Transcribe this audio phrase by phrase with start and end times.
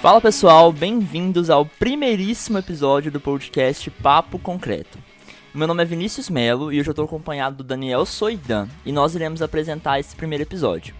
[0.00, 4.96] Fala pessoal, bem-vindos ao primeiríssimo episódio do podcast Papo Concreto.
[5.52, 9.14] Meu nome é Vinícius Melo e hoje eu estou acompanhado do Daniel Soidan e nós
[9.14, 10.94] iremos apresentar esse primeiro episódio.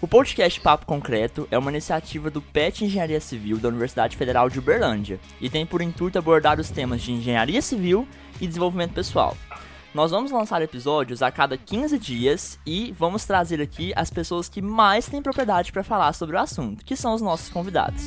[0.00, 4.60] O podcast Papo Concreto é uma iniciativa do PET Engenharia Civil da Universidade Federal de
[4.60, 8.06] Uberlândia e tem por intuito abordar os temas de engenharia civil
[8.40, 9.36] e desenvolvimento pessoal.
[9.94, 14.60] Nós vamos lançar episódios a cada 15 dias e vamos trazer aqui as pessoas que
[14.60, 18.02] mais têm propriedade para falar sobre o assunto, que são os nossos convidados.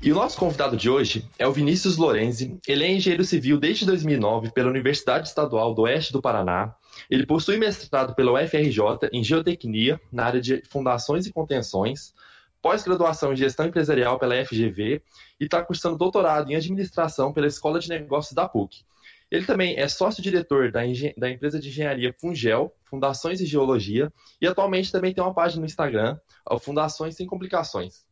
[0.00, 2.58] E o nosso convidado de hoje é o Vinícius Lorenzi.
[2.66, 6.74] Ele é engenheiro civil desde 2009 pela Universidade Estadual do Oeste do Paraná.
[7.12, 12.14] Ele possui mestrado pela UFRJ em Geotecnia, na área de fundações e contenções,
[12.62, 15.02] pós-graduação em Gestão Empresarial pela FGV
[15.38, 18.82] e está cursando doutorado em Administração pela Escola de Negócios da PUC.
[19.30, 20.80] Ele também é sócio-diretor da,
[21.18, 25.66] da, empresa de engenharia Fungel, Fundações e Geologia, e atualmente também tem uma página no
[25.66, 26.16] Instagram,
[26.62, 28.06] Fundações Sem Complicações.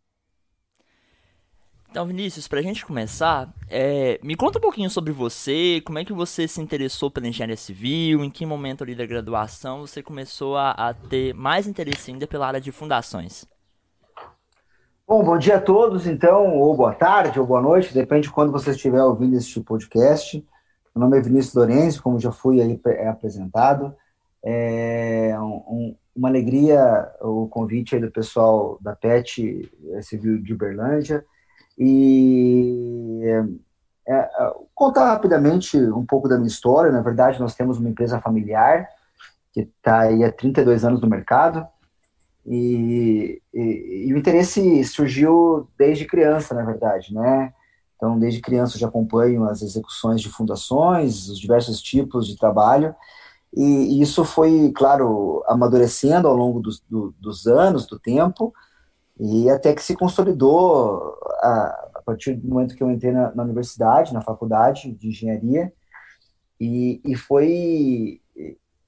[1.91, 6.05] Então, Vinícius, para a gente começar, é, me conta um pouquinho sobre você, como é
[6.05, 10.57] que você se interessou pela engenharia civil, em que momento ali da graduação você começou
[10.57, 13.45] a, a ter mais interesse ainda pela área de fundações.
[15.05, 18.53] Bom, bom dia a todos, então, ou boa tarde, ou boa noite, depende de quando
[18.53, 20.47] você estiver ouvindo este podcast.
[20.95, 23.93] Meu nome é Vinícius Lourenço, como já fui aí é apresentado.
[24.45, 29.69] É um, uma alegria o convite aí do pessoal da PET
[30.03, 31.27] Civil de Uberlândia.
[31.83, 33.23] E
[34.07, 34.31] é, é,
[34.75, 36.93] contar rapidamente um pouco da minha história.
[36.93, 38.87] Na verdade, nós temos uma empresa familiar
[39.53, 41.67] que está aí há 32 anos no mercado.
[42.47, 47.53] E, e, e, o interesse surgiu desde criança, na verdade, né?
[47.97, 52.95] Então, desde criança eu já acompanho as execuções de fundações, os diversos tipos de trabalho,
[53.55, 58.55] e, e isso foi, claro, amadurecendo ao longo dos, do, dos anos, do tempo,
[59.23, 63.43] e até que se consolidou a, a partir do momento que eu entrei na, na
[63.43, 65.71] universidade, na faculdade de engenharia,
[66.59, 68.23] e, e foi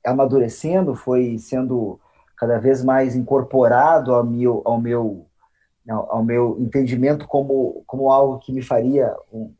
[0.04, 2.00] amadurecendo, foi sendo
[2.34, 5.26] cada vez mais incorporado ao meu, ao meu,
[5.88, 9.54] ao meu entendimento como, como algo que me faria um,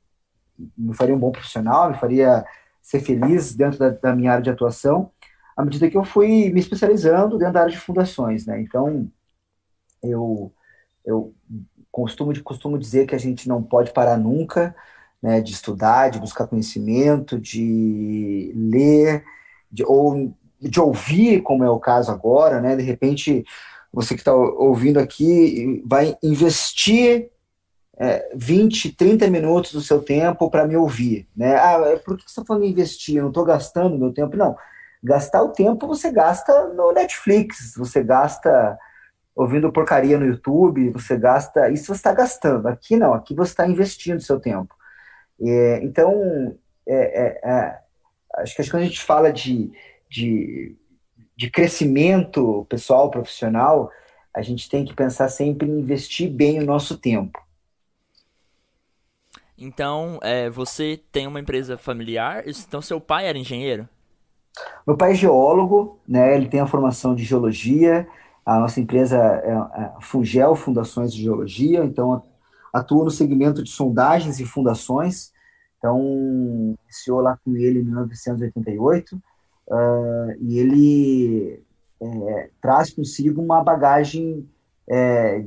[0.76, 2.44] me faria um bom profissional, me faria
[2.80, 5.10] ser feliz dentro da, da minha área de atuação,
[5.54, 8.60] à medida que eu fui me especializando dentro da área de fundações, né?
[8.60, 9.08] Então,
[10.02, 10.52] eu
[11.04, 11.34] eu
[11.90, 14.74] costumo, costumo dizer que a gente não pode parar nunca
[15.22, 19.24] né, de estudar, de buscar conhecimento, de ler,
[19.70, 22.74] de, ou de ouvir, como é o caso agora, né?
[22.74, 23.44] De repente,
[23.92, 27.30] você que está ouvindo aqui vai investir
[27.98, 31.56] é, 20, 30 minutos do seu tempo para me ouvir, né?
[31.56, 33.16] Ah, por que você está falando investir?
[33.16, 34.36] Eu não estou gastando meu tempo.
[34.36, 34.56] Não,
[35.02, 38.78] gastar o tempo você gasta no Netflix, você gasta
[39.34, 41.70] ouvindo porcaria no YouTube, você gasta.
[41.70, 42.66] Isso você está gastando.
[42.69, 44.75] Aqui não, aqui você está investindo seu tempo.
[45.41, 46.56] É, então,
[46.87, 47.81] é, é, é
[48.37, 49.72] acho que quando a gente fala de,
[50.09, 50.76] de,
[51.37, 53.91] de crescimento pessoal, profissional,
[54.34, 57.41] a gente tem que pensar sempre em investir bem o nosso tempo.
[59.56, 63.88] Então, é, você tem uma empresa familiar, então seu pai era engenheiro?
[64.87, 66.34] Meu pai é geólogo, né?
[66.34, 68.09] Ele tem a formação de geologia,
[68.44, 72.22] a nossa empresa é a Fungel Fundações de Geologia, então
[72.72, 75.32] atua no segmento de sondagens e fundações.
[75.78, 79.20] Então, iniciou lá com ele em 1988 uh,
[80.41, 81.62] e ele
[82.00, 84.48] é, traz consigo uma bagagem,
[84.88, 85.44] é,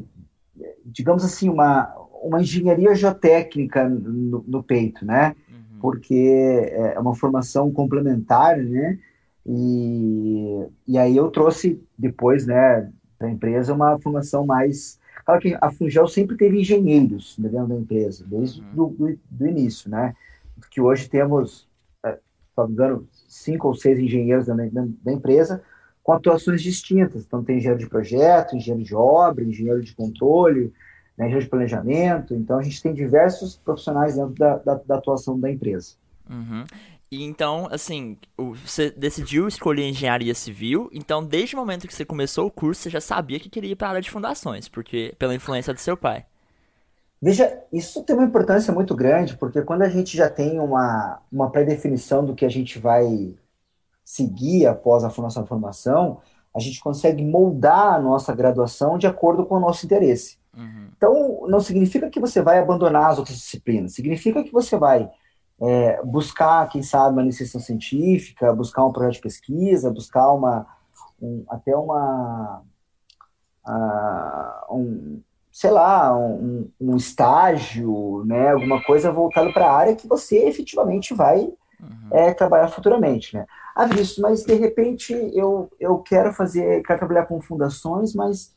[0.86, 5.36] digamos assim, uma, uma engenharia geotécnica no, no peito, né?
[5.50, 5.80] Uhum.
[5.80, 9.00] Porque é uma formação complementar, né?
[9.46, 15.00] E, e aí eu trouxe depois, né, da empresa uma formação mais.
[15.24, 18.74] Claro que a Fungel sempre teve engenheiros dentro da empresa, desde uhum.
[18.74, 20.16] do, do, do, início, né?
[20.70, 21.68] Que hoje temos,
[22.04, 22.20] é, se
[22.58, 25.62] não me engano, cinco ou seis engenheiros da, da, da, empresa
[26.04, 27.24] com atuações distintas.
[27.26, 30.72] Então, tem engenheiro de projeto, engenheiro de obra, engenheiro de controle,
[31.18, 32.36] né, engenheiro de planejamento.
[32.36, 35.96] Então, a gente tem diversos profissionais dentro da, da, da atuação da empresa.
[36.30, 36.64] Uhum.
[37.12, 42.48] E então, assim, você decidiu escolher engenharia civil, então desde o momento que você começou
[42.48, 45.36] o curso, você já sabia que queria ir para a área de fundações, porque pela
[45.36, 46.26] influência do seu pai.
[47.22, 51.50] Veja, isso tem uma importância muito grande, porque quando a gente já tem uma, uma
[51.50, 53.36] pré-definição do que a gente vai
[54.04, 56.22] seguir após a nossa formação,
[56.56, 60.38] a gente consegue moldar a nossa graduação de acordo com o nosso interesse.
[60.56, 60.90] Uhum.
[60.96, 65.10] Então, não significa que você vai abandonar as outras disciplinas, significa que você vai
[65.62, 70.68] é, buscar, quem sabe, uma iniciação científica, buscar um projeto de pesquisa, buscar uma,
[71.22, 72.62] um, até uma,
[73.66, 75.22] uh, um,
[75.52, 81.14] sei lá, um, um, estágio, né, alguma coisa voltada para a área que você efetivamente
[81.14, 82.10] vai uhum.
[82.12, 83.46] é, trabalhar futuramente, né.
[83.76, 83.88] Ah,
[84.20, 88.56] mas de repente eu, eu quero fazer, quero trabalhar com fundações, mas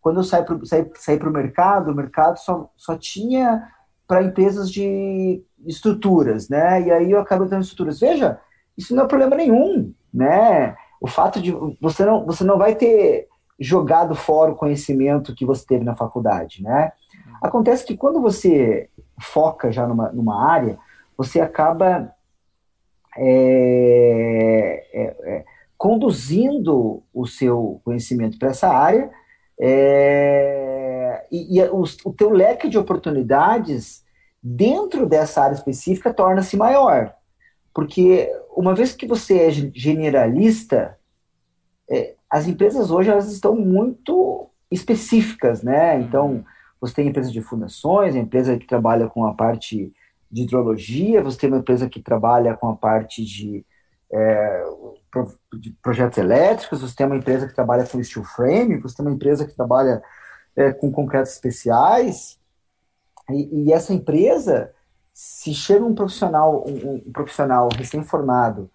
[0.00, 3.68] quando eu saí para o mercado, o mercado só, só tinha
[4.06, 6.82] para empresas de estruturas, né?
[6.82, 8.00] E aí eu acabo tendo estruturas.
[8.00, 8.40] Veja,
[8.76, 10.76] isso não é problema nenhum, né?
[11.00, 13.28] O fato de você não, você não vai ter
[13.58, 16.92] jogado fora o conhecimento que você teve na faculdade, né?
[17.42, 18.88] Acontece que quando você
[19.20, 20.78] foca já numa, numa área,
[21.16, 22.12] você acaba
[23.16, 25.44] é, é, é,
[25.76, 29.10] conduzindo o seu conhecimento para essa área
[29.60, 34.04] é, e, e o, o teu leque de oportunidades
[34.42, 37.14] dentro dessa área específica torna-se maior.
[37.74, 40.98] Porque uma vez que você é generalista,
[41.88, 46.00] é, as empresas hoje elas estão muito específicas, né?
[46.00, 46.44] Então,
[46.80, 49.92] você tem empresa de fundações, empresa que trabalha com a parte
[50.30, 53.66] de hidrologia, você tem uma empresa que trabalha com a parte de,
[54.12, 54.64] é,
[55.58, 59.14] de projetos elétricos, você tem uma empresa que trabalha com steel frame, você tem uma
[59.14, 60.02] empresa que trabalha
[60.56, 62.39] é, com concretos especiais,
[63.32, 64.72] e, e, essa empresa,
[65.12, 68.70] se chega um profissional, um, um profissional recém-formado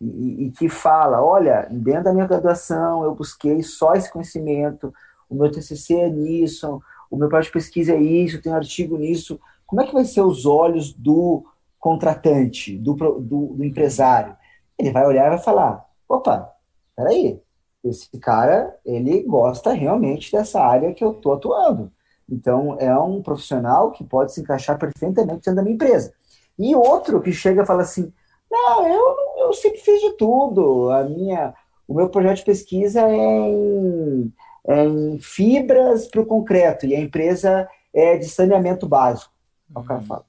[0.00, 4.92] e, e, que fala, olha, dentro da minha graduação eu busquei só esse conhecimento,
[5.28, 8.96] o meu TCC é nisso, o meu projeto de pesquisa é isso, tem um artigo
[8.96, 11.44] nisso, como é que vai ser os olhos do
[11.78, 14.36] contratante, do, do, do empresário?
[14.78, 16.52] Ele vai olhar e vai falar, opa,
[16.96, 17.40] peraí,
[17.84, 21.90] esse cara, ele gosta realmente dessa área que eu estou atuando.
[22.32, 26.14] Então, é um profissional que pode se encaixar perfeitamente dentro da minha empresa.
[26.58, 28.10] E outro que chega e fala assim:
[28.50, 30.90] não, eu, eu sempre fiz de tudo.
[30.90, 31.52] A minha,
[31.86, 34.32] o meu projeto de pesquisa é em,
[34.66, 39.30] é em fibras para o concreto e a empresa é de saneamento básico.
[39.74, 39.82] Uhum.
[39.82, 40.24] O cara fala: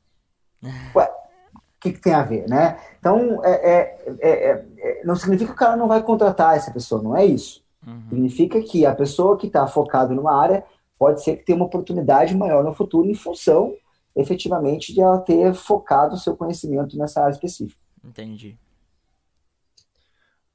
[0.94, 1.10] ué,
[1.56, 2.80] o que, que, tem a ver, né?
[3.00, 7.02] Então, é, é, é, é, não significa que o cara não vai contratar essa pessoa,
[7.02, 7.64] não é isso.
[7.88, 8.04] Uhum.
[8.10, 10.66] Significa que a pessoa que está focada numa área
[11.04, 13.76] pode ser que tenha uma oportunidade maior no futuro em função,
[14.16, 17.78] efetivamente, de ela ter focado o seu conhecimento nessa área específica.
[18.02, 18.58] Entendi.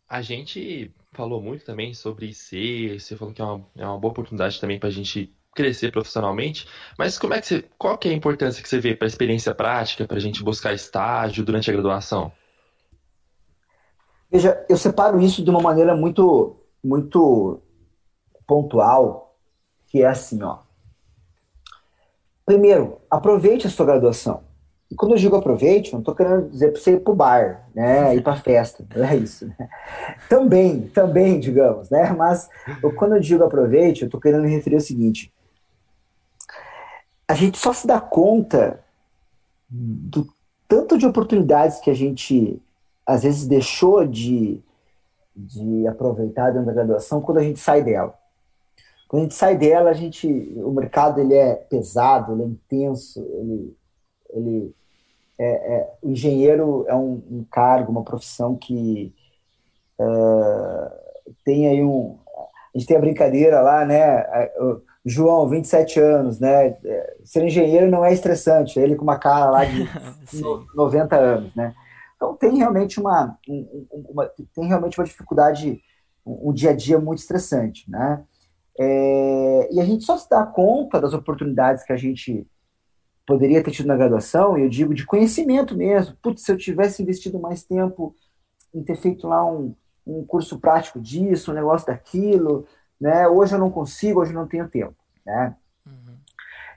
[0.09, 4.11] A gente falou muito também sobre IC, você falou que é uma, é uma boa
[4.11, 6.67] oportunidade também para a gente crescer profissionalmente,
[6.99, 9.13] mas como é que você, qual que é a importância que você vê para a
[9.13, 12.33] experiência prática, para a gente buscar estágio durante a graduação?
[14.31, 17.61] Veja, eu separo isso de uma maneira muito, muito
[18.47, 19.28] pontual,
[19.89, 20.59] que é assim, ó.
[22.47, 24.43] Primeiro, aproveite a sua graduação.
[24.91, 27.69] E quando eu digo aproveite, não estou querendo dizer para você ir para o bar,
[27.75, 29.47] né, ir para festa, não é isso.
[29.47, 29.69] Né?
[30.29, 32.49] Também, também, digamos, né, mas
[32.97, 35.33] quando eu digo aproveite, eu estou querendo me referir ao seguinte,
[37.27, 38.81] a gente só se dá conta
[39.69, 40.27] do
[40.67, 42.61] tanto de oportunidades que a gente,
[43.05, 44.63] às vezes, deixou de,
[45.37, 48.18] de aproveitar dentro da graduação quando a gente sai dela.
[49.09, 53.21] Quando a gente sai dela, a gente, o mercado ele é pesado, ele é intenso,
[53.21, 53.77] ele,
[54.31, 54.77] ele
[55.39, 59.15] é, é, o engenheiro é um, um, cargo, uma profissão que
[59.99, 60.91] uh,
[61.43, 62.19] tem aí um,
[62.75, 64.25] a gente tem a brincadeira lá, né?
[65.05, 66.77] João, 27 anos, né?
[67.25, 69.89] Ser engenheiro não é estressante, ele com uma cara lá de
[70.77, 71.75] 90 anos, né?
[72.15, 73.39] Então tem realmente uma,
[73.91, 75.81] uma, tem realmente uma dificuldade,
[76.27, 78.23] um, um dia a dia muito estressante, né?
[78.79, 82.47] É, e a gente só se dá conta das oportunidades que a gente
[83.27, 86.17] poderia ter tido na graduação, e eu digo de conhecimento mesmo.
[86.23, 88.15] Putz, se eu tivesse investido mais tempo
[88.73, 89.75] em ter feito lá um,
[90.07, 92.67] um curso prático disso, um negócio daquilo,
[93.01, 93.29] né?
[93.29, 95.55] Hoje eu não consigo, hoje eu não tenho tempo, né?
[95.87, 96.15] Uhum.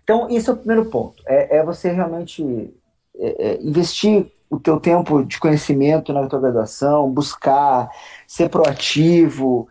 [0.04, 1.24] Então, esse é o primeiro ponto.
[1.26, 2.74] É, é você realmente
[3.16, 7.90] é, é investir o teu tempo de conhecimento na tua graduação, buscar,
[8.28, 9.70] ser proativo,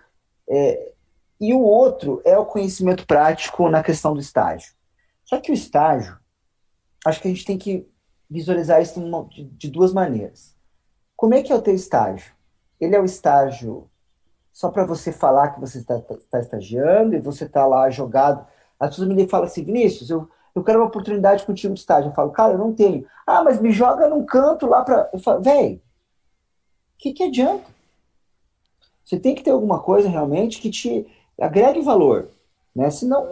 [0.49, 0.90] é,
[1.41, 4.75] e o outro é o conhecimento prático na questão do estágio.
[5.25, 6.19] Só que o estágio,
[7.07, 7.89] acho que a gente tem que
[8.29, 9.01] visualizar isso
[9.53, 10.55] de duas maneiras.
[11.17, 12.33] Como é que é o teu estágio?
[12.79, 13.91] Ele é o estágio
[14.53, 18.47] só para você falar que você está, está estagiando e você está lá jogado.
[18.79, 22.11] As pessoas me falam assim, Vinícius, eu, eu quero uma oportunidade contigo de estágio.
[22.11, 23.07] Eu falo, cara, eu não tenho.
[23.27, 25.09] Ah, mas me joga num canto lá para.
[25.13, 25.81] Eu falo, velho, o
[26.99, 27.65] que, que adianta?
[29.05, 31.07] Você tem que ter alguma coisa realmente que te
[31.41, 32.29] agregue valor,
[32.75, 32.91] né?
[32.91, 33.27] Senão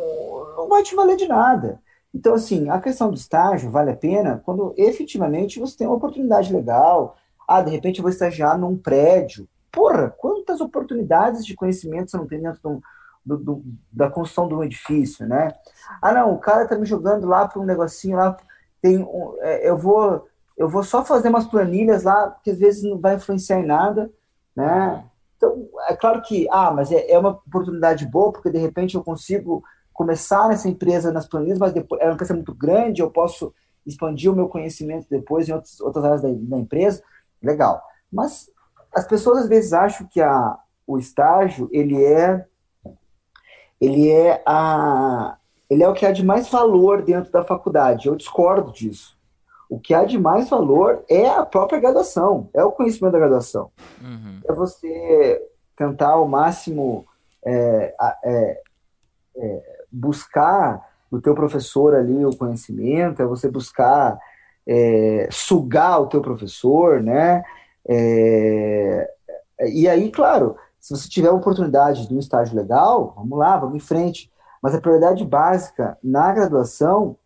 [0.57, 1.81] não vai te valer de nada.
[2.15, 6.53] Então, assim, a questão do estágio vale a pena quando efetivamente você tem uma oportunidade
[6.53, 7.17] legal.
[7.47, 9.49] Ah, de repente eu vou estagiar num prédio.
[9.71, 12.83] Porra, quantas oportunidades de conhecimento você não tem dentro do,
[13.25, 15.53] do, do, da construção de um edifício, né?
[16.01, 18.37] Ah, não, o cara tá me jogando lá para um negocinho lá,
[18.81, 20.27] tem um, é, eu vou
[20.59, 24.11] eu vou só fazer umas planilhas lá, que às vezes não vai influenciar em nada,
[24.57, 25.05] né?
[25.39, 29.05] Então, é claro que, ah, mas é, é uma oportunidade boa, porque de repente eu
[29.05, 33.55] consigo começar nessa empresa nas planilhas, mas depois é uma empresa muito grande, eu posso
[33.87, 37.03] expandir o meu conhecimento depois em outras, outras áreas da, da empresa,
[37.43, 37.83] legal.
[38.13, 38.51] Mas
[38.95, 42.45] as pessoas às vezes acham que a, o estágio ele é
[43.81, 45.37] ele é a
[45.71, 48.09] ele é o que há de mais valor dentro da faculdade.
[48.09, 49.18] Eu discordo disso.
[49.69, 53.71] O que há de mais valor é a própria graduação, é o conhecimento da graduação.
[54.01, 54.41] Uhum.
[54.45, 55.43] É você
[55.77, 57.07] tentar ao máximo
[57.45, 57.95] é,
[58.25, 58.63] é,
[59.37, 64.19] é, buscar do teu professor ali o conhecimento, é você buscar
[64.67, 67.43] é, sugar o teu professor, né?
[67.87, 69.11] É,
[69.73, 73.77] e aí, claro, se você tiver a oportunidade de um estágio legal, vamos lá, vamos
[73.77, 74.31] em frente.
[74.63, 77.17] Mas a prioridade básica na graduação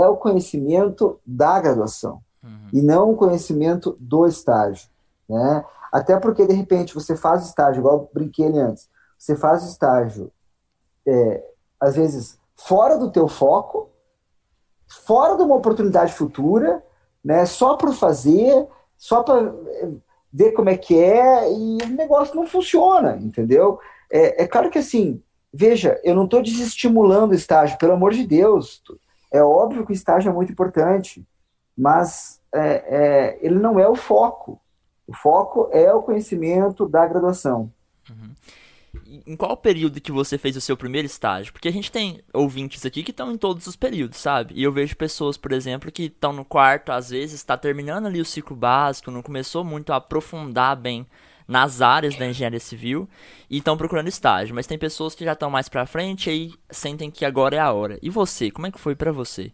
[0.00, 2.68] é o conhecimento da graduação uhum.
[2.72, 4.88] e não o conhecimento do estágio,
[5.28, 5.64] né?
[5.92, 10.32] Até porque de repente você faz estágio, igual eu brinquei ali antes, você faz estágio,
[11.06, 11.44] é,
[11.80, 13.90] às vezes fora do teu foco,
[14.88, 16.82] fora de uma oportunidade futura,
[17.24, 17.44] né?
[17.46, 19.88] Só para fazer, só para é,
[20.32, 23.78] ver como é que é e o negócio não funciona, entendeu?
[24.10, 25.22] É, é claro que assim,
[25.52, 28.82] veja, eu não estou desestimulando o estágio, pelo amor de Deus.
[29.32, 31.26] É óbvio que o estágio é muito importante,
[31.76, 34.60] mas é, é, ele não é o foco.
[35.06, 37.72] O foco é o conhecimento da graduação.
[38.08, 38.34] Uhum.
[39.26, 41.52] Em qual período que você fez o seu primeiro estágio?
[41.52, 44.54] Porque a gente tem ouvintes aqui que estão em todos os períodos, sabe?
[44.54, 48.20] E eu vejo pessoas, por exemplo, que estão no quarto, às vezes está terminando ali
[48.20, 51.06] o ciclo básico, não começou muito a aprofundar bem
[51.46, 53.08] nas áreas da engenharia civil
[53.48, 57.10] e estão procurando estágio, mas tem pessoas que já estão mais para frente e sentem
[57.10, 57.98] que agora é a hora.
[58.02, 59.52] E você, como é que foi para você?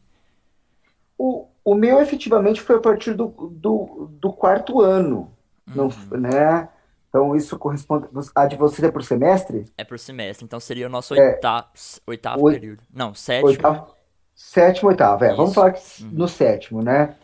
[1.16, 5.32] O, o meu efetivamente foi a partir do, do, do quarto ano,
[5.74, 5.90] uhum.
[6.10, 6.68] não, né?
[7.08, 8.06] Então isso corresponde.
[8.34, 9.64] A de vocês é por semestre?
[9.76, 11.66] É por semestre, então seria o nosso é, oitavo,
[12.06, 12.82] oitavo oito, período.
[12.92, 13.48] Não, sétimo.
[13.48, 13.94] Oitavo,
[14.34, 15.28] sétimo, oitavo, é.
[15.28, 15.36] Isso.
[15.36, 16.10] Vamos falar uhum.
[16.12, 17.16] no sétimo, né?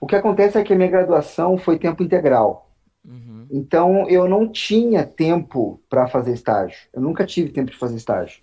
[0.00, 2.65] O que acontece é que a minha graduação foi tempo integral.
[3.06, 3.46] Uhum.
[3.50, 6.76] Então, eu não tinha tempo para fazer estágio.
[6.92, 8.40] Eu nunca tive tempo de fazer estágio.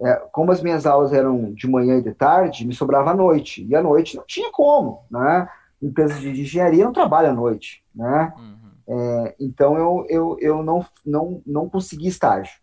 [0.00, 3.64] É, como as minhas aulas eram de manhã e de tarde, me sobrava à noite.
[3.64, 5.48] E à noite não tinha como, né?
[5.82, 8.32] Empresas de engenharia não trabalham à noite, né?
[8.38, 8.56] Uhum.
[8.88, 12.54] É, então, eu, eu, eu não, não, não consegui estágio.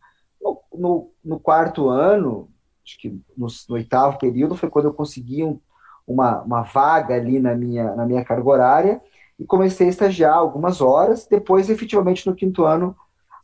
[0.41, 2.49] No, no, no quarto ano,
[2.85, 5.59] acho que no, no, oitavo período, foi quando eu consegui um,
[6.07, 9.01] uma, uma vaga ali na minha, na minha carga horária
[9.39, 11.25] e comecei a estagiar algumas horas.
[11.27, 12.95] Depois, efetivamente, no quinto ano,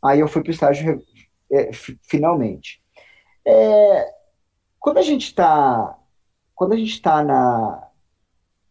[0.02, 1.02] aí eu fui para o estágio
[1.52, 1.70] é,
[2.02, 2.82] finalmente.
[3.46, 4.14] É,
[4.78, 5.98] quando a gente está,
[6.54, 7.88] quando a gente está na,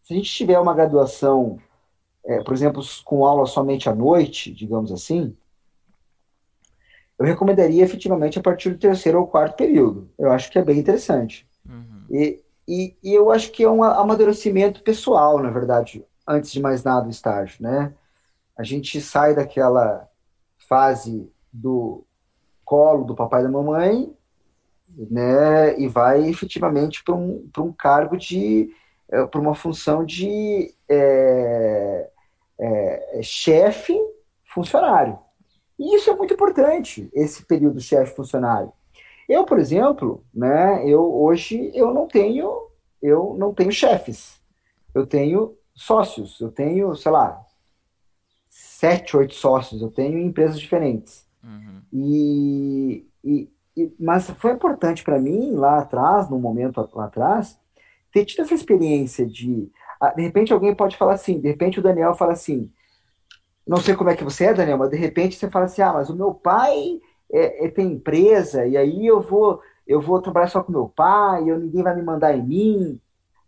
[0.04, 1.60] se a gente tiver uma graduação,
[2.26, 5.36] é, por exemplo, com aula somente à noite, digamos assim,
[7.18, 10.10] eu recomendaria efetivamente a partir do terceiro ou quarto período.
[10.18, 11.46] Eu acho que é bem interessante.
[11.68, 12.06] Uhum.
[12.10, 16.84] E, e, e, eu acho que é um amadurecimento pessoal, na verdade antes de mais
[16.84, 17.94] nada, o estágio, né?
[18.56, 20.08] A gente sai daquela
[20.58, 22.06] fase do
[22.64, 24.16] colo do papai e da mamãe,
[24.96, 25.80] né?
[25.80, 28.70] E vai efetivamente para um, um cargo de.
[29.12, 32.12] É, para uma função de é,
[32.60, 34.00] é, chefe
[34.44, 35.18] funcionário.
[35.80, 38.72] E isso é muito importante, esse período chefe funcionário.
[39.28, 42.68] Eu, por exemplo, né, eu hoje eu não tenho
[43.02, 44.40] eu não tenho chefes.
[44.94, 46.40] Eu tenho sócios.
[46.40, 47.42] Eu tenho, sei lá,
[48.50, 49.82] sete, oito sócios.
[49.82, 51.26] Eu tenho em empresas diferentes.
[51.44, 51.82] Uhum.
[51.94, 57.58] E, e, e, mas foi importante para mim lá atrás, no momento lá atrás,
[58.12, 59.72] ter tido essa experiência de.
[60.16, 62.72] De repente alguém pode falar assim, de repente o Daniel fala assim,
[63.68, 65.92] não sei como é que você é, Daniel, mas de repente você fala assim, ah,
[65.92, 70.48] mas o meu pai é, é, tem empresa, e aí eu vou, eu vou trabalhar
[70.48, 73.02] só com meu pai, eu, ninguém vai me mandar em mim.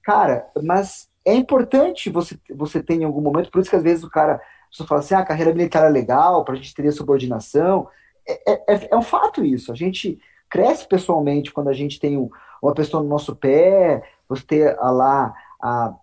[0.04, 4.04] Cara, mas é importante você, você ter em algum momento, por isso que às vezes
[4.04, 6.92] o cara só fala assim, ah, a carreira militar é legal, para a gente ter
[6.92, 7.88] subordinação.
[8.28, 9.72] É, é, é, é, um fato isso.
[9.72, 12.30] A gente cresce pessoalmente quando a gente tem um,
[12.62, 15.94] uma pessoa no nosso pé, você ter a, lá a,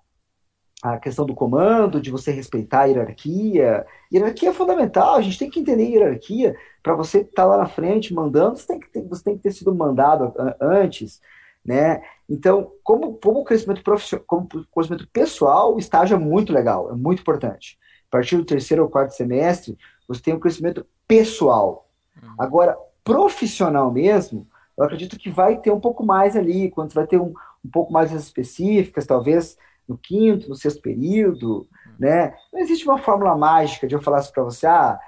[0.83, 3.87] a questão do comando, de você respeitar a hierarquia.
[4.13, 6.57] Hierarquia é fundamental, a gente tem que entender a hierarquia.
[6.83, 9.43] Para você estar tá lá na frente mandando, você tem, que ter, você tem que
[9.43, 11.21] ter sido mandado antes.
[11.65, 12.03] Né?
[12.29, 17.21] Então, como, como crescimento profissional, como crescimento pessoal, o estágio é muito legal, é muito
[17.21, 17.79] importante.
[18.09, 21.89] A partir do terceiro ou quarto semestre, você tem um crescimento pessoal.
[22.23, 22.35] Uhum.
[22.39, 27.19] Agora, profissional mesmo, eu acredito que vai ter um pouco mais ali, quando vai ter
[27.19, 27.33] um,
[27.65, 29.57] um pouco mais específicas, talvez
[29.89, 31.95] no quinto, no sexto período, uhum.
[31.99, 32.35] né?
[32.53, 34.99] Não existe uma fórmula mágica de eu falar assim para você, ah,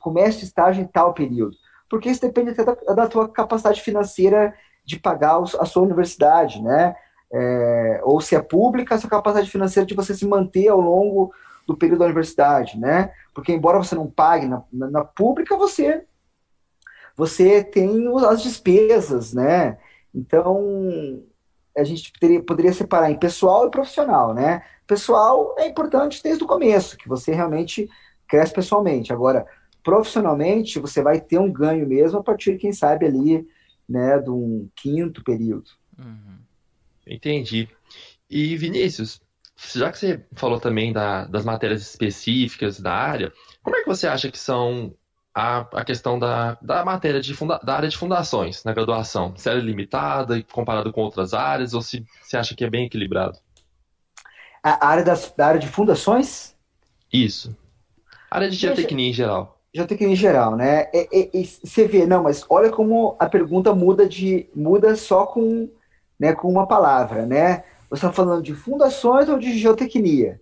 [0.00, 1.56] comece o estágio em tal período,
[1.90, 6.94] porque isso depende até da, da tua capacidade financeira de pagar a sua universidade, né?
[7.32, 11.32] É, ou se é pública, a sua capacidade financeira de você se manter ao longo
[11.66, 13.12] do período da universidade, né?
[13.34, 16.04] Porque embora você não pague na, na, na pública, você
[17.16, 19.78] você tem as despesas, né?
[20.14, 21.22] Então
[21.76, 24.62] a gente teria, poderia separar em pessoal e profissional, né?
[24.86, 27.88] Pessoal é importante desde o começo, que você realmente
[28.28, 29.12] cresce pessoalmente.
[29.12, 29.46] Agora,
[29.82, 33.46] profissionalmente, você vai ter um ganho mesmo a partir, quem sabe, ali
[33.88, 35.70] né, de um quinto período.
[35.98, 36.38] Uhum.
[37.06, 37.68] Entendi.
[38.28, 39.20] E Vinícius,
[39.74, 44.06] já que você falou também da, das matérias específicas da área, como é que você
[44.06, 44.94] acha que são
[45.34, 49.36] a, a questão da, da matéria de funda, da área de fundações na graduação?
[49.36, 52.86] Se ela é limitada comparado com outras áreas ou se você acha que é bem
[52.86, 53.38] equilibrado?
[54.62, 56.56] A área das, da área de fundações?
[57.12, 57.56] Isso.
[58.30, 60.88] A área de geotecnia em geral geotecnia em geral, né?
[60.92, 65.24] E, e, e, você vê, não, mas olha como a pergunta muda de muda só
[65.26, 65.68] com,
[66.18, 67.64] né, com uma palavra, né?
[67.88, 70.40] Você está falando de fundações ou de geotecnia?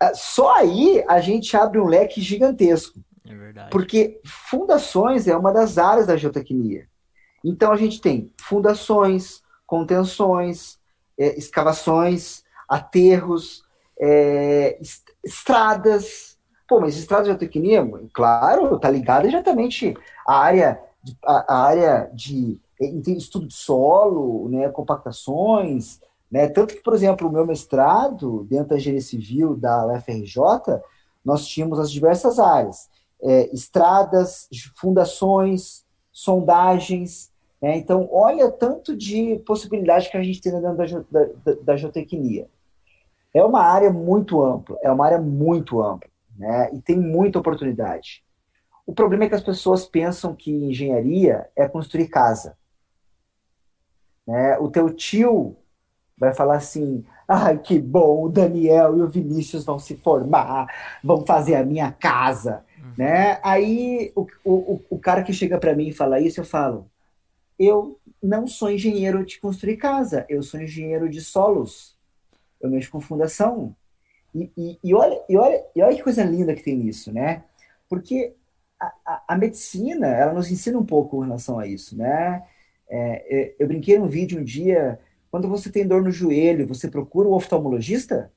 [0.00, 2.98] Ah, só aí a gente abre um leque gigantesco.
[3.24, 3.70] É verdade.
[3.70, 6.88] Porque fundações é uma das áreas da geotecnia.
[7.44, 10.78] Então a gente tem fundações, contenções,
[11.18, 13.64] é, escavações, aterros,
[14.00, 14.78] é,
[15.24, 16.31] estradas,
[16.72, 19.94] Pô, mas estrada de geotecnia, claro, tá ligada diretamente
[20.26, 20.80] à área
[21.22, 22.58] à, área de
[23.08, 26.00] estudo de solo, né, compactações,
[26.30, 30.80] né, tanto que, por exemplo, o meu mestrado, dentro da engenharia civil da UFRJ,
[31.22, 32.88] nós tínhamos as diversas áreas,
[33.22, 41.04] é, estradas, fundações, sondagens, né, então olha tanto de possibilidade que a gente tem dentro
[41.10, 42.48] da, da, da geotecnia.
[43.34, 46.10] É uma área muito ampla, é uma área muito ampla
[46.42, 46.70] né?
[46.74, 48.24] E tem muita oportunidade.
[48.84, 52.58] O problema é que as pessoas pensam que engenharia é construir casa.
[54.26, 54.58] Né?
[54.58, 55.56] O teu tio
[56.18, 60.66] vai falar assim: ai, que bom, o Daniel e o Vinícius vão se formar,
[61.02, 62.64] vão fazer a minha casa.
[62.76, 62.92] Uhum.
[62.98, 63.38] Né?
[63.44, 66.90] Aí o, o, o cara que chega para mim e fala isso, eu falo:
[67.56, 71.96] eu não sou engenheiro de construir casa, eu sou engenheiro de solos.
[72.60, 73.76] Eu mexo com fundação.
[74.34, 77.44] E, e, e, olha, e, olha, e olha que coisa linda que tem nisso, né?
[77.88, 78.34] Porque
[78.80, 82.42] a, a, a medicina, ela nos ensina um pouco em relação a isso, né?
[82.88, 84.98] É, é eu brinquei num vídeo um dia,
[85.30, 88.32] quando você tem dor no joelho, você procura o oftalmologista?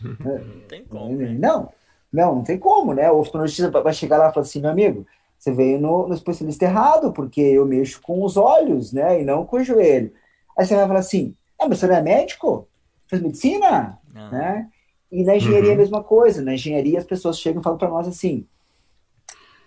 [0.00, 1.16] não tem como.
[1.16, 1.36] Né?
[1.38, 1.72] Não,
[2.12, 3.10] não, não tem como, né?
[3.10, 5.06] O oftalmologista vai chegar lá e falar assim, meu amigo,
[5.38, 9.20] você veio no, no especialista errado, porque eu mexo com os olhos, né?
[9.20, 10.12] E não com o joelho.
[10.56, 12.66] Aí você vai falar assim, ah, mas você não é médico?
[13.06, 13.98] Fez medicina?
[14.14, 14.30] Ah.
[14.30, 14.70] Né?
[15.10, 15.74] E na engenharia uhum.
[15.74, 16.42] a mesma coisa.
[16.42, 18.46] Na engenharia as pessoas chegam e falam para nós assim: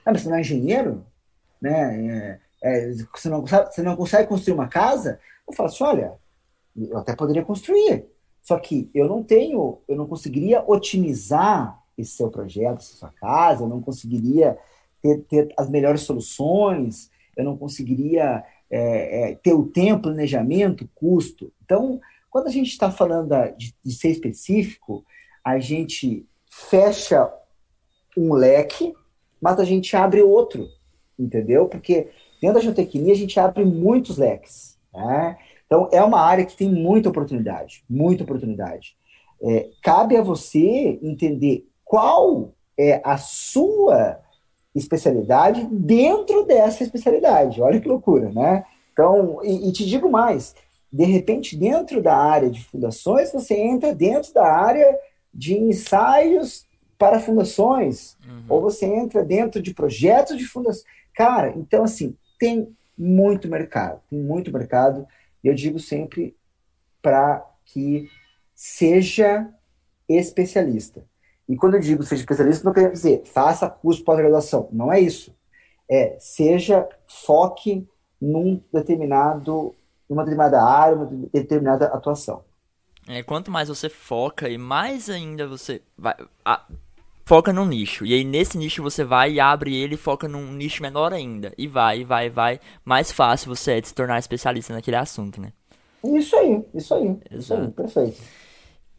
[0.05, 1.05] ah, mas você não é engenheiro?
[1.61, 2.39] Né?
[2.61, 5.19] É, é, você, não, você não consegue construir uma casa?
[5.47, 6.13] Eu falo assim: olha,
[6.75, 8.05] eu até poderia construir.
[8.41, 13.63] Só que eu não tenho, eu não conseguiria otimizar esse seu projeto, essa sua casa,
[13.63, 14.57] eu não conseguiria
[15.01, 21.51] ter, ter as melhores soluções, eu não conseguiria é, é, ter o tempo, planejamento, custo.
[21.65, 25.05] Então, quando a gente está falando de, de ser específico,
[25.43, 27.31] a gente fecha
[28.17, 28.93] um leque,
[29.41, 30.67] mas a gente abre outro,
[31.17, 31.67] entendeu?
[31.67, 32.09] Porque
[32.41, 34.77] dentro da geotecnia a gente abre muitos leques.
[34.93, 35.37] Né?
[35.65, 38.97] Então é uma área que tem muita oportunidade, muita oportunidade.
[39.41, 44.19] É, cabe a você entender qual é a sua
[44.73, 47.61] especialidade dentro dessa especialidade.
[47.61, 48.63] Olha que loucura, né?
[48.93, 50.55] Então, e, e te digo mais,
[50.97, 54.97] de repente, dentro da área de fundações, você entra dentro da área
[55.31, 56.65] de ensaios
[56.97, 58.45] para fundações, uhum.
[58.49, 60.83] ou você entra dentro de projetos de fundações.
[61.13, 65.07] Cara, então, assim, tem muito mercado, tem muito mercado,
[65.43, 66.35] e eu digo sempre
[66.99, 68.09] para que
[68.55, 69.47] seja
[70.09, 71.05] especialista.
[71.47, 74.67] E quando eu digo seja especialista, não quer dizer faça curso pós-graduação.
[74.71, 75.31] Não é isso.
[75.87, 77.87] É seja, foque
[78.19, 79.75] num determinado
[80.09, 82.43] uma determinada área, uma determinada atuação.
[83.07, 86.65] É, quanto mais você foca e mais ainda você vai, a,
[87.25, 88.05] foca num nicho.
[88.05, 91.53] E aí nesse nicho você vai e abre ele e foca num nicho menor ainda.
[91.57, 92.59] E vai, vai, vai.
[92.83, 95.51] Mais fácil você é de se tornar especialista naquele assunto, né?
[96.03, 97.17] Isso aí, isso aí.
[97.29, 97.35] Exato.
[97.35, 98.21] Isso aí, perfeito.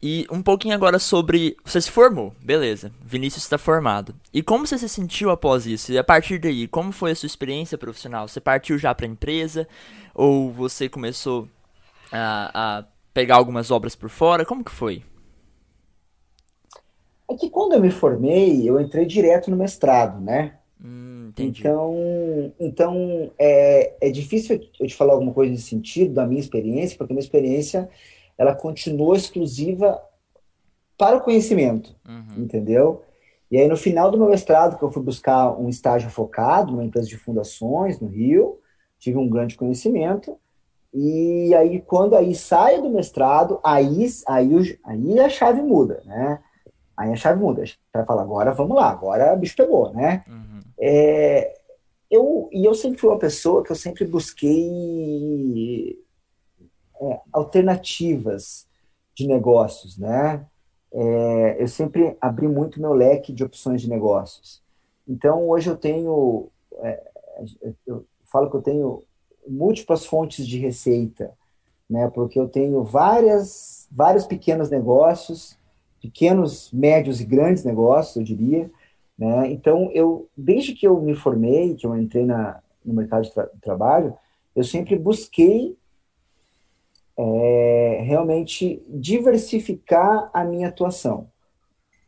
[0.01, 1.57] E um pouquinho agora sobre.
[1.65, 2.91] Você se formou, beleza.
[3.03, 4.15] Vinícius está formado.
[4.33, 5.91] E como você se sentiu após isso?
[5.91, 8.27] E a partir daí, como foi a sua experiência profissional?
[8.27, 9.67] Você partiu já para a empresa?
[10.15, 11.49] Ou você começou
[12.11, 14.45] a, a, pegar algumas obras por fora?
[14.45, 15.03] Como que foi?
[17.29, 20.55] É que quando eu me formei, eu entrei direto no mestrado, né?
[20.81, 26.39] Hum, então, então é, é difícil eu te falar alguma coisa nesse sentido, da minha
[26.39, 27.89] experiência, porque a minha experiência
[28.39, 30.01] ela continua exclusiva
[30.97, 32.43] para o conhecimento, uhum.
[32.43, 33.03] entendeu?
[33.51, 36.85] E aí, no final do meu mestrado, que eu fui buscar um estágio focado numa
[36.85, 38.59] empresa de fundações no Rio,
[38.97, 40.37] tive um grande conhecimento.
[40.93, 46.39] E aí, quando aí saio do mestrado, aí, aí, aí a chave muda, né?
[46.95, 47.61] Aí a chave muda.
[47.61, 50.23] A gente vai falar, agora vamos lá, agora o bicho pegou, né?
[50.27, 50.61] Uhum.
[50.79, 51.53] É,
[52.09, 55.99] eu, e eu sempre fui uma pessoa que eu sempre busquei
[57.01, 58.67] é, alternativas
[59.15, 60.45] de negócios, né?
[60.91, 64.61] É, eu sempre abri muito meu leque de opções de negócios.
[65.07, 67.03] Então, hoje eu tenho, é,
[67.85, 69.03] eu falo que eu tenho
[69.47, 71.31] múltiplas fontes de receita,
[71.89, 72.09] né?
[72.09, 75.57] Porque eu tenho várias, vários pequenos negócios,
[76.01, 78.71] pequenos, médios e grandes negócios, eu diria.
[79.17, 79.51] Né?
[79.51, 83.49] Então, eu, desde que eu me formei, que eu entrei na, no mercado de tra
[83.61, 84.15] trabalho,
[84.55, 85.75] eu sempre busquei
[87.21, 91.29] é, realmente diversificar a minha atuação.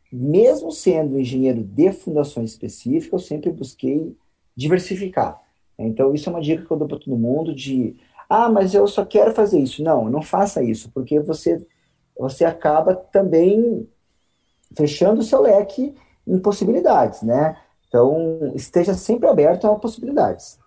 [0.10, 4.16] Mesmo sendo engenheiro de fundações específicas, eu sempre busquei
[4.56, 5.42] diversificar.
[5.78, 7.98] Então, isso é uma dica que eu dou para todo mundo de,
[8.30, 9.84] ah, mas eu só quero fazer isso.
[9.84, 11.66] Não, não faça isso, porque você,
[12.18, 13.88] você acaba também
[14.76, 15.94] fechando o seu leque
[16.26, 17.58] em possibilidades, né?
[17.88, 20.58] Então, esteja sempre aberto a possibilidades.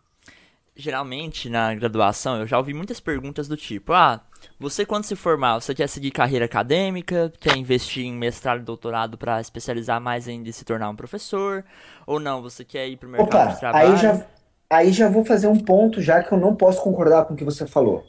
[0.76, 4.20] Geralmente, na graduação, eu já ouvi muitas perguntas do tipo, ah,
[4.58, 7.32] você, quando se formar, você quer seguir carreira acadêmica?
[7.40, 11.64] Quer investir em mestrado e doutorado para especializar mais ainda e se tornar um professor?
[12.06, 13.92] Ou não, você quer ir para o mercado Opa, de trabalho?
[13.92, 14.26] Aí já,
[14.70, 17.44] aí já vou fazer um ponto, já que eu não posso concordar com o que
[17.44, 18.04] você falou,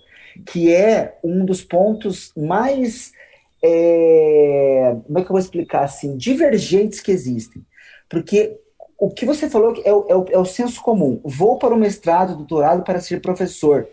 [0.45, 3.11] que é um dos pontos mais.
[3.63, 6.17] É, como é que eu vou explicar assim?
[6.17, 7.65] Divergentes que existem.
[8.07, 8.59] Porque
[8.97, 11.19] o que você falou é o, é é o senso comum.
[11.23, 13.87] Vou para o mestrado, doutorado para ser professor.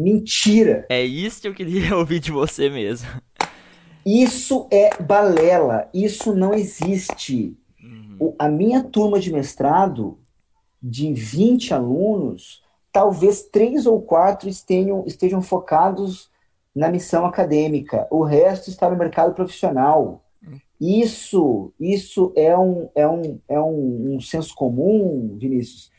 [0.00, 0.86] Mentira.
[0.88, 3.08] É isso que eu queria ouvir de você mesmo.
[4.04, 5.90] Isso é balela.
[5.92, 7.54] Isso não existe.
[7.82, 8.16] Uhum.
[8.18, 10.18] O, a minha turma de mestrado,
[10.82, 16.30] de 20 alunos, talvez três ou quatro estejam, estejam focados
[16.74, 18.06] na missão acadêmica.
[18.10, 20.24] O resto está no mercado profissional.
[20.80, 25.90] Isso, isso é um, é um, é um, um senso comum, Vinícius,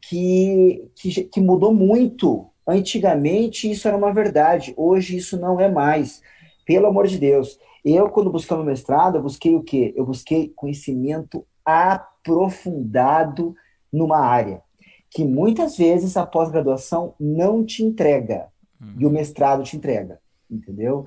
[0.00, 6.20] que, que, que mudou muito Antigamente isso era uma verdade, hoje isso não é mais.
[6.66, 7.58] Pelo amor de Deus.
[7.82, 9.94] Eu, quando busquei meu mestrado, eu busquei o quê?
[9.96, 13.54] Eu busquei conhecimento aprofundado
[13.90, 14.62] numa área
[15.10, 18.48] que muitas vezes a pós-graduação não te entrega
[18.80, 18.94] uhum.
[18.98, 21.06] e o mestrado te entrega, entendeu?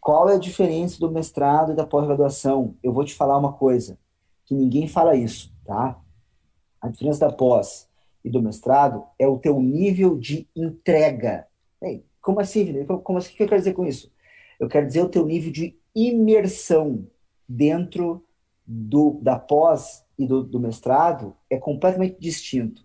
[0.00, 2.76] Qual é a diferença do mestrado e da pós-graduação?
[2.82, 3.98] Eu vou te falar uma coisa,
[4.44, 5.98] que ninguém fala isso, tá?
[6.80, 7.88] A diferença da pós
[8.24, 11.46] e do mestrado é o teu nível de entrega.
[12.20, 13.00] Como assim, Vinícius?
[13.02, 13.32] Como assim?
[13.32, 14.12] O que eu quero dizer com isso?
[14.60, 17.06] Eu quero dizer o teu nível de imersão
[17.48, 18.24] dentro
[18.64, 22.84] do, da pós e do, do mestrado é completamente distinto.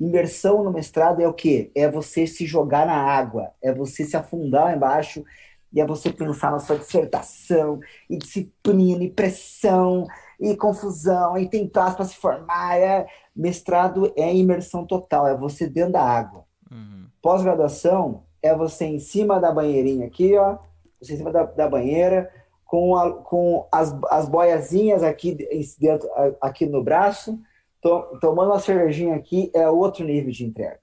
[0.00, 1.70] Imersão no mestrado é o quê?
[1.76, 5.24] É você se jogar na água, é você se afundar lá embaixo
[5.72, 10.06] e é você pensar na sua dissertação, e disciplina, e pressão,
[10.42, 12.76] e confusão, e tem prazo para se formar.
[12.76, 13.06] É...
[13.34, 16.44] Mestrado é imersão total, é você dentro da água.
[16.70, 17.06] Uhum.
[17.22, 20.58] Pós-graduação é você em cima da banheirinha aqui, ó,
[21.00, 22.30] você em cima da, da banheira,
[22.66, 25.36] com, a, com as, as boiazinhas aqui
[25.78, 27.38] dentro, aqui no braço,
[27.80, 30.80] to, tomando uma cervejinha aqui, é outro nível de entrega.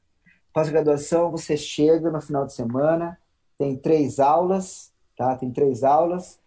[0.53, 3.19] Pós-graduação, você chega no final de semana,
[3.57, 5.35] tem três aulas, tá?
[5.35, 6.39] Tem três aulas,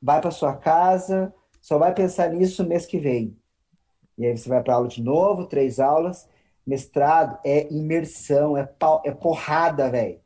[0.00, 3.36] vai para sua casa, só vai pensar nisso mês que vem.
[4.16, 6.28] E aí você vai para aula de novo, três aulas.
[6.66, 10.20] Mestrado é imersão, é, pau, é porrada, velho.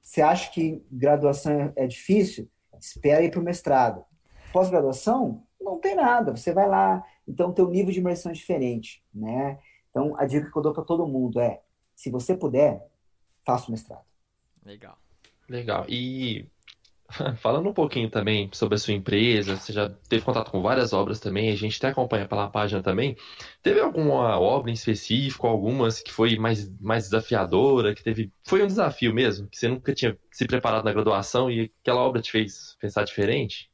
[0.00, 2.48] Você acha que graduação é, difícil?
[2.78, 4.04] Espera aí para o mestrado.
[4.52, 6.36] Pós-graduação, não tem nada.
[6.36, 7.04] Você vai lá.
[7.26, 9.58] Então, teu nível de imersão é diferente, né?
[9.90, 11.60] Então, a dica que eu dou para todo mundo é,
[11.94, 12.86] se você puder,
[13.44, 14.04] faça o mestrado.
[14.64, 14.98] Legal.
[15.48, 15.86] Legal.
[15.88, 16.46] E
[17.38, 21.20] Falando um pouquinho também sobre a sua empresa, você já teve contato com várias obras
[21.20, 23.16] também, a gente até acompanha pela página também.
[23.62, 28.32] Teve alguma obra em específico, algumas que foi mais, mais desafiadora, que teve.
[28.44, 32.20] Foi um desafio mesmo, que você nunca tinha se preparado na graduação e aquela obra
[32.20, 33.70] te fez pensar diferente?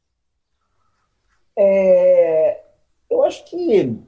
[1.57, 2.61] É,
[3.09, 3.99] eu acho que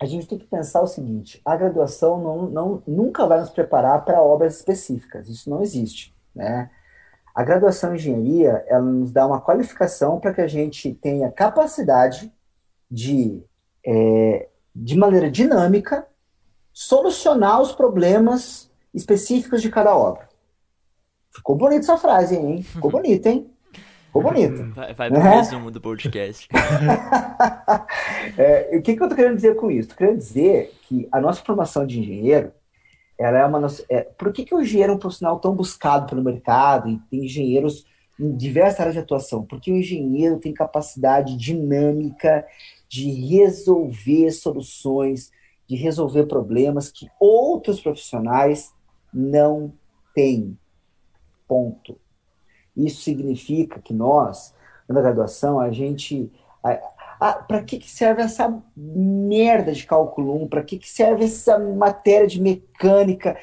[0.00, 4.04] a gente tem que pensar o seguinte: a graduação não, não, nunca vai nos preparar
[4.04, 6.14] para obras específicas, isso não existe.
[6.34, 6.70] Né?
[7.34, 12.32] A graduação em engenharia ela nos dá uma qualificação para que a gente tenha capacidade
[12.88, 13.42] de,
[13.84, 16.06] é, de maneira dinâmica,
[16.72, 20.28] solucionar os problemas específicos de cada obra.
[21.34, 22.62] Ficou bonita essa frase, hein?
[22.62, 23.50] Ficou bonita, hein?
[24.06, 24.64] Ficou bonita.
[24.66, 25.34] Vai, vai pro é?
[25.34, 26.48] resumo do podcast.
[28.38, 29.88] é, o que, que eu estou querendo dizer com isso?
[29.88, 32.52] Estou querendo dizer que a nossa formação de engenheiro
[33.18, 33.66] ela é uma.
[33.88, 37.24] É, por que, que o engenheiro é um profissional tão buscado pelo mercado e tem
[37.24, 37.86] engenheiros
[38.18, 39.44] em diversas áreas de atuação?
[39.44, 42.44] Porque o engenheiro tem capacidade dinâmica
[42.88, 45.30] de resolver soluções,
[45.68, 48.72] de resolver problemas que outros profissionais
[49.12, 49.72] não
[50.14, 50.58] têm.
[51.46, 51.98] Ponto.
[52.76, 54.54] Isso significa que nós,
[54.88, 56.30] na graduação, a gente.
[57.26, 60.48] Ah, para que, que serve essa merda de cálculo 1?
[60.48, 63.34] Para que, que serve essa matéria de mecânica?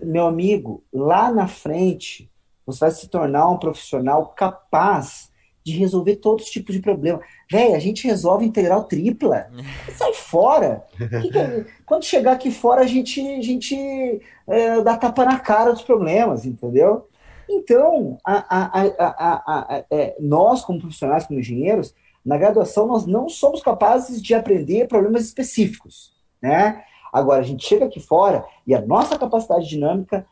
[0.00, 2.30] Meu amigo, lá na frente,
[2.64, 5.32] você vai se tornar um profissional capaz
[5.64, 7.20] de resolver todos os tipos de problemas.
[7.50, 9.48] Véi, a gente resolve integral tripla.
[9.96, 10.84] Sai fora.
[10.96, 11.66] Que que é?
[11.84, 16.46] Quando chegar aqui fora, a gente, a gente é, dá tapa na cara dos problemas,
[16.46, 17.08] entendeu?
[17.50, 21.92] Então, a, a, a, é, nós, como profissionais, como engenheiros,
[22.26, 26.12] na graduação, nós não somos capazes de aprender problemas específicos,
[26.42, 26.84] né?
[27.12, 30.26] Agora, a gente chega aqui fora e a nossa capacidade dinâmica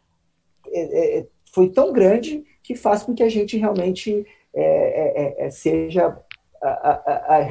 [0.67, 5.47] é, é, é foi tão grande que faz com que a gente realmente é, é,
[5.47, 6.19] é seja
[6.61, 7.47] a, a, a,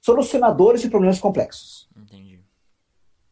[0.00, 1.88] solucionadores de problemas complexos.
[1.96, 2.40] Entendi.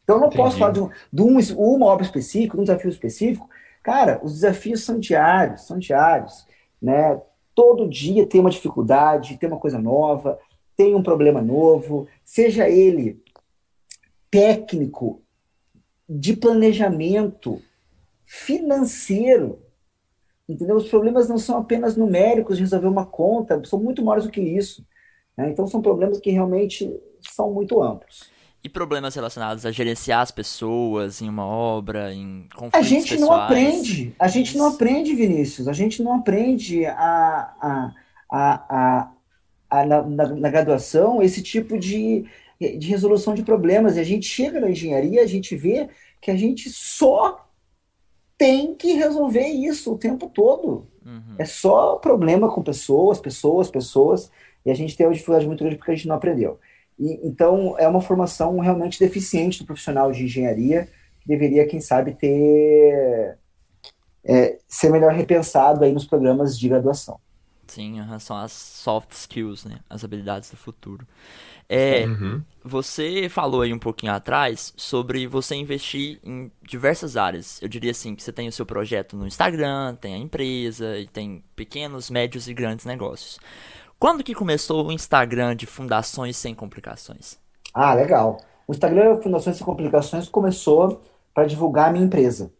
[0.03, 0.43] Então, eu não Entendi.
[0.43, 1.23] posso falar de, um, de
[1.55, 3.49] um, uma obra específica, de um desafio específico.
[3.81, 6.45] Cara, os desafios são diários, são diários,
[6.81, 7.21] né?
[7.55, 10.39] Todo dia tem uma dificuldade, tem uma coisa nova,
[10.75, 13.21] tem um problema novo, seja ele
[14.29, 15.21] técnico,
[16.09, 17.61] de planejamento,
[18.23, 19.61] financeiro.
[20.49, 20.75] Entendeu?
[20.75, 24.41] Os problemas não são apenas numéricos de resolver uma conta, são muito maiores do que
[24.41, 24.83] isso.
[25.37, 25.51] Né?
[25.51, 28.31] Então, são problemas que realmente são muito amplos.
[28.63, 33.21] E problemas relacionados a gerenciar as pessoas em uma obra, em conflitos A gente pessoais.
[33.21, 34.15] não aprende.
[34.17, 35.67] A gente não aprende, Vinícius.
[35.67, 36.93] A gente não aprende a,
[37.61, 37.93] a,
[38.31, 39.11] a, a,
[39.69, 42.25] a na, na, na, graduação esse tipo de,
[42.57, 43.97] de resolução de problemas.
[43.97, 45.89] E a gente chega na engenharia, a gente vê
[46.21, 47.45] que a gente só
[48.37, 50.87] tem que resolver isso o tempo todo.
[51.05, 51.35] Uhum.
[51.37, 54.31] É só problema com pessoas, pessoas, pessoas.
[54.65, 56.59] E a gente tem uma dificuldade muito grande porque a gente não aprendeu.
[56.99, 60.87] E, então, é uma formação realmente deficiente do profissional de engenharia,
[61.21, 63.37] que deveria, quem sabe, ter
[64.23, 67.19] é, ser melhor repensado aí nos programas de graduação.
[67.67, 69.79] Sim, são as soft skills, né?
[69.89, 71.07] As habilidades do futuro.
[71.67, 72.43] É, uhum.
[72.63, 77.59] Você falou aí um pouquinho atrás sobre você investir em diversas áreas.
[77.61, 81.07] Eu diria assim que você tem o seu projeto no Instagram, tem a empresa e
[81.07, 83.39] tem pequenos, médios e grandes negócios.
[84.03, 87.39] Quando que começou o Instagram de Fundações Sem Complicações?
[87.73, 88.37] Ah, legal.
[88.67, 91.01] O Instagram Fundações Sem Complicações começou
[91.33, 92.51] para divulgar a minha empresa.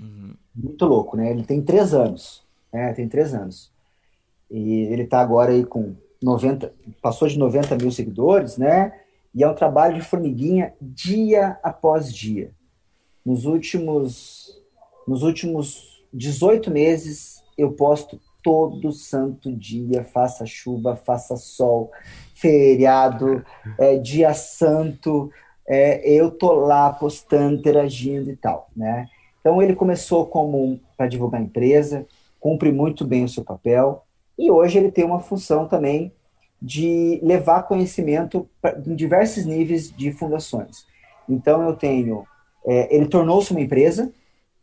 [0.00, 0.34] Uhum.
[0.52, 1.30] Muito louco, né?
[1.30, 2.42] Ele tem três anos.
[2.72, 3.70] É, tem três anos.
[4.50, 8.92] E ele está agora aí com 90, passou de 90 mil seguidores, né?
[9.32, 12.50] E é um trabalho de formiguinha dia após dia.
[13.24, 14.60] Nos últimos,
[15.06, 21.90] nos últimos 18 meses, eu posto todo santo dia, faça chuva, faça sol,
[22.34, 23.44] feriado,
[23.78, 25.30] é, dia santo,
[25.68, 29.06] é, eu tô lá postando, interagindo e tal, né?
[29.40, 32.06] Então ele começou como para divulgar a empresa,
[32.38, 34.04] cumpre muito bem o seu papel
[34.38, 36.12] e hoje ele tem uma função também
[36.60, 40.86] de levar conhecimento pra, em diversos níveis de fundações.
[41.28, 42.26] Então eu tenho,
[42.66, 44.12] é, ele tornou-se uma empresa,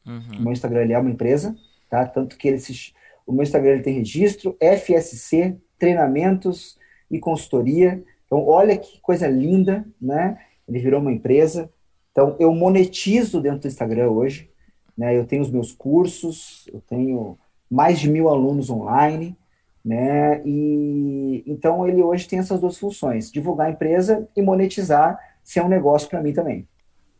[0.06, 0.40] uhum.
[0.40, 1.56] o meu Instagram é uma empresa,
[1.90, 2.06] tá?
[2.06, 2.94] Tanto que ele se
[3.28, 6.78] o meu Instagram tem registro, FSC, treinamentos
[7.12, 8.02] e consultoria.
[8.26, 10.40] Então, olha que coisa linda, né?
[10.68, 11.70] Ele virou uma empresa.
[12.12, 14.50] Então, eu monetizo dentro do Instagram hoje.
[14.98, 15.16] Né?
[15.16, 17.38] Eu tenho os meus cursos, eu tenho
[17.70, 19.38] mais de mil alunos online,
[19.84, 20.42] né?
[20.46, 25.68] E então ele hoje tem essas duas funções: divulgar a empresa e monetizar, ser um
[25.68, 26.68] negócio para mim também.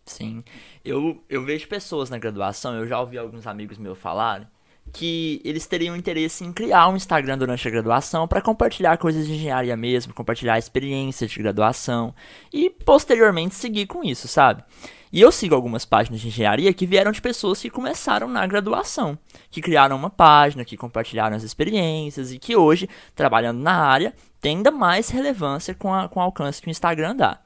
[0.06, 0.44] Sim,
[0.84, 4.48] eu, eu vejo pessoas na graduação, eu já ouvi alguns amigos meus falarem
[4.98, 9.34] que eles teriam interesse em criar um Instagram durante a graduação para compartilhar coisas de
[9.34, 12.16] engenharia mesmo, compartilhar experiências de graduação
[12.52, 14.64] e posteriormente seguir com isso, sabe?
[15.14, 19.18] E eu sigo algumas páginas de engenharia que vieram de pessoas que começaram na graduação,
[19.52, 24.58] que criaram uma página, que compartilharam as experiências e que hoje, trabalhando na área, tem
[24.58, 27.40] ainda mais relevância com, a, com o alcance que o Instagram dá.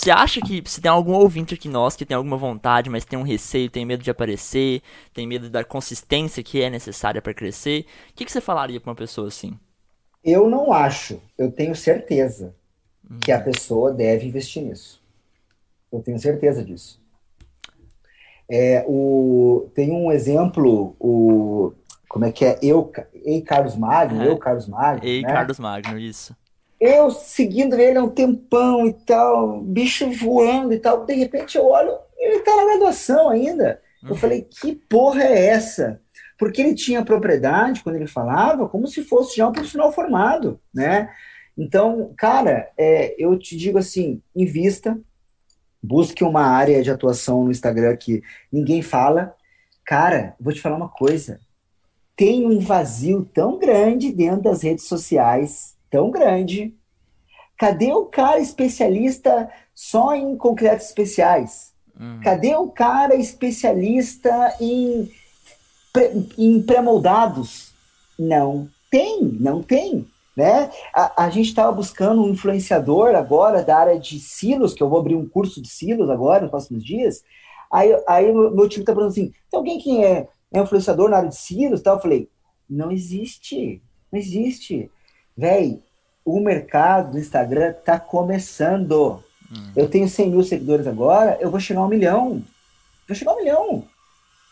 [0.00, 3.18] Você acha que se tem algum ouvinte aqui nosso que tem alguma vontade, mas tem
[3.18, 4.80] um receio, tem medo de aparecer,
[5.12, 8.88] tem medo da consistência que é necessária para crescer, o que, que, você falaria para
[8.88, 9.58] uma pessoa assim?
[10.24, 12.54] Eu não acho, eu tenho certeza
[13.10, 13.18] uhum.
[13.18, 13.44] que a uhum.
[13.44, 15.02] pessoa deve investir nisso.
[15.92, 16.98] Eu tenho certeza disso.
[18.48, 21.74] É, o, tem um exemplo, o,
[22.08, 22.58] como é que é?
[22.62, 22.90] Eu,
[23.22, 24.28] Ei Carlos Magno, é.
[24.28, 25.06] eu Carlos Magno.
[25.06, 25.28] Ei né?
[25.28, 26.34] Carlos Magno, isso.
[26.80, 31.04] Eu seguindo ele há um tempão e tal, bicho voando e tal.
[31.04, 33.80] De repente eu olho, ele tá na graduação ainda.
[34.02, 34.16] Eu uhum.
[34.16, 36.00] falei, que porra é essa?
[36.38, 41.10] Porque ele tinha propriedade, quando ele falava, como se fosse já um profissional formado, né?
[41.56, 44.98] Então, cara, é, eu te digo assim, invista,
[45.82, 49.34] Busque uma área de atuação no Instagram que ninguém fala.
[49.84, 51.40] Cara, vou te falar uma coisa.
[52.14, 56.74] Tem um vazio tão grande dentro das redes sociais, tão grande.
[57.58, 61.74] Cadê o cara especialista só em concretos especiais?
[61.98, 62.20] Uhum.
[62.22, 65.10] Cadê o cara especialista em,
[66.38, 67.72] em pré-moldados?
[68.18, 70.06] Não tem, não tem.
[70.36, 70.70] Né?
[70.94, 74.98] A, a gente estava buscando um influenciador agora da área de silos, que eu vou
[74.98, 77.22] abrir um curso de silos agora, nos próximos dias.
[77.70, 81.28] Aí, aí meu time está falando assim: tem alguém que é, é influenciador na área
[81.28, 81.82] de silos?
[81.82, 81.96] Tal?
[81.96, 82.28] Eu falei:
[82.68, 84.90] não existe, não existe.
[85.40, 85.80] Véi,
[86.22, 89.24] o mercado do Instagram está começando.
[89.50, 89.72] Hum.
[89.74, 92.42] Eu tenho 100 mil seguidores agora, eu vou chegar a um milhão.
[93.08, 93.84] Vou chegar a um milhão.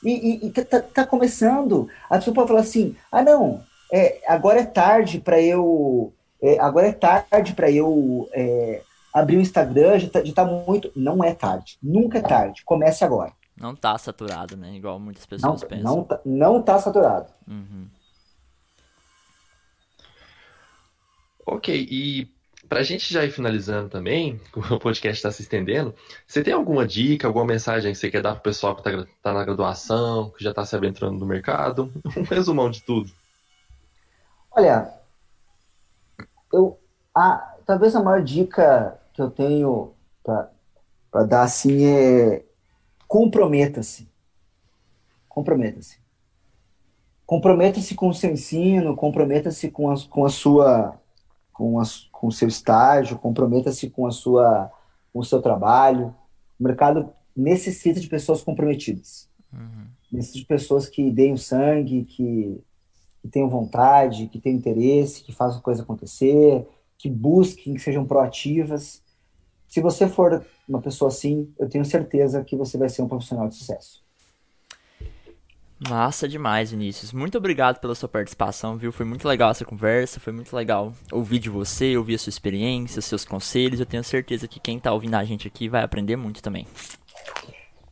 [0.02, 1.90] E, e, e tá, tá, começando.
[2.08, 6.10] A pessoa pode falar assim: ah, não, é, agora é tarde para eu.
[6.40, 8.80] É, agora é tarde para eu é,
[9.12, 10.90] abrir o Instagram, já tá, já tá, muito.
[10.96, 11.76] Não é tarde.
[11.82, 12.64] Nunca é tarde.
[12.64, 13.32] Comece agora.
[13.60, 14.72] Não tá saturado, né?
[14.74, 15.96] Igual muitas pessoas não, pensam.
[15.96, 17.26] Não tá, não tá saturado.
[17.46, 17.88] Uhum.
[21.50, 22.30] Ok, e
[22.68, 24.38] para a gente já ir finalizando também,
[24.70, 25.94] o podcast está se estendendo,
[26.26, 29.06] você tem alguma dica, alguma mensagem que você quer dar para o pessoal que está
[29.22, 31.90] tá na graduação, que já está se aventurando no mercado?
[32.14, 33.10] Um resumão de tudo.
[34.50, 34.92] Olha,
[36.52, 36.78] eu,
[37.14, 42.44] a, talvez a maior dica que eu tenho para dar assim é
[43.06, 44.06] comprometa-se.
[45.26, 45.98] Comprometa-se.
[47.24, 50.98] Comprometa-se com o seu ensino, comprometa-se com com a sua
[51.58, 54.70] com, a, com o seu estágio, comprometa-se com a sua
[55.12, 56.14] com o seu trabalho.
[56.58, 59.28] O mercado necessita de pessoas comprometidas.
[59.52, 59.86] Uhum.
[60.12, 62.62] Necessita de pessoas que deem o sangue, que
[63.20, 66.64] que tenham vontade, que tenham interesse, que façam a coisa acontecer,
[66.96, 69.02] que busquem, que sejam proativas.
[69.66, 73.48] Se você for uma pessoa assim, eu tenho certeza que você vai ser um profissional
[73.48, 74.04] de sucesso.
[75.78, 77.12] Massa demais, Vinícius.
[77.12, 78.90] Muito obrigado pela sua participação, viu?
[78.90, 83.00] Foi muito legal essa conversa, foi muito legal ouvir de você, ouvir a sua experiência,
[83.00, 83.78] seus conselhos.
[83.78, 86.66] Eu tenho certeza que quem está ouvindo a gente aqui vai aprender muito também.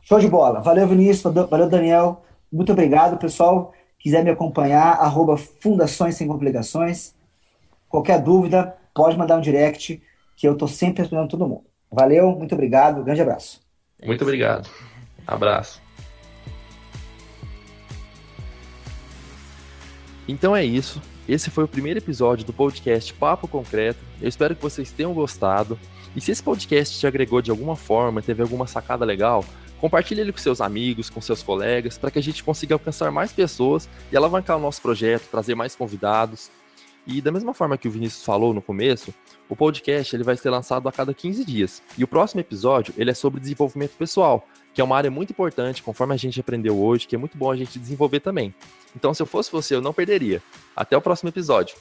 [0.01, 0.59] Show de bola.
[0.59, 1.33] Valeu, Vinícius.
[1.33, 2.25] Valeu, Daniel.
[2.51, 7.13] Muito obrigado, pessoal quiser me acompanhar, arroba Fundações Sem Complicações.
[7.89, 10.01] Qualquer dúvida, pode mandar um direct,
[10.35, 11.65] que eu estou sempre respondendo todo mundo.
[11.91, 13.61] Valeu, muito obrigado, grande abraço.
[14.03, 14.69] Muito obrigado.
[15.25, 15.86] Abraço.
[20.27, 21.01] Então é isso.
[21.27, 23.99] Esse foi o primeiro episódio do podcast Papo Concreto.
[24.21, 25.79] Eu espero que vocês tenham gostado.
[26.15, 29.45] E se esse podcast te agregou de alguma forma, teve alguma sacada legal,
[29.79, 33.31] Compartilhe ele com seus amigos, com seus colegas, para que a gente consiga alcançar mais
[33.31, 36.49] pessoas e alavancar o nosso projeto, trazer mais convidados.
[37.05, 39.13] E da mesma forma que o Vinícius falou no começo,
[39.47, 41.81] o podcast ele vai ser lançado a cada 15 dias.
[41.97, 45.81] E o próximo episódio ele é sobre desenvolvimento pessoal, que é uma área muito importante,
[45.81, 48.53] conforme a gente aprendeu hoje, que é muito bom a gente desenvolver também.
[48.95, 50.39] Então, se eu fosse você, eu não perderia.
[50.75, 51.75] Até o próximo episódio.